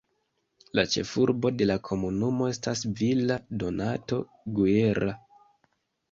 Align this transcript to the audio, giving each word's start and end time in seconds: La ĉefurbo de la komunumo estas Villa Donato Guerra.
La 0.77 0.83
ĉefurbo 0.91 1.49
de 1.57 1.67
la 1.67 1.73
komunumo 1.89 2.47
estas 2.51 2.81
Villa 3.01 3.37
Donato 3.65 4.19
Guerra. 4.61 5.13